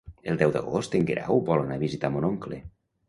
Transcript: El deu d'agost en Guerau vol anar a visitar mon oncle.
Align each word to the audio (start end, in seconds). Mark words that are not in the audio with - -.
El 0.31 0.37
deu 0.41 0.53
d'agost 0.55 0.97
en 0.99 1.05
Guerau 1.11 1.43
vol 1.51 1.61
anar 1.67 1.77
a 1.81 1.85
visitar 1.85 2.11
mon 2.17 2.27
oncle. 2.31 2.59